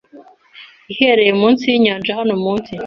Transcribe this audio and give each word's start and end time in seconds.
iherereye 0.91 1.33
munsi 1.41 1.63
yinyanja 1.71 2.17
Hano 2.19 2.33
munsi 2.43 2.71